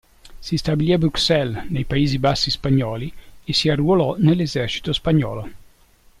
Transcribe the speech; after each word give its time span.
Si 0.39 0.57
stabilì 0.57 0.93
a 0.93 0.97
Bruxelles, 0.97 1.69
nei 1.69 1.85
Paesi 1.85 2.17
Bassi 2.17 2.49
spagnoli 2.49 3.13
e 3.45 3.53
si 3.53 3.69
arruolò 3.69 4.15
nell'esercito 4.17 4.91
spagnolo. 4.93 5.47